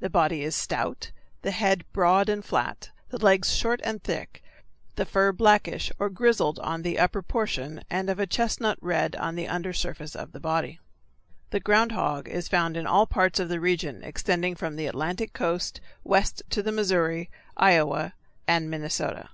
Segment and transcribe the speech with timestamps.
[0.00, 1.10] The body is stout,
[1.42, 4.42] the head broad and flat, the legs short and thick,
[4.94, 9.34] the fur blackish or grizzled on the upper portion and of a chestnut red on
[9.34, 10.80] the under surface of the body.
[11.50, 15.34] The ground hog is found in all parts of the region extending from the Atlantic
[15.34, 18.14] coast west to the Missouri, Iowa,
[18.48, 19.28] and Minnesota.